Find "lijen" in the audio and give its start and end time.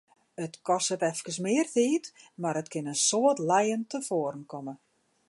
3.49-3.83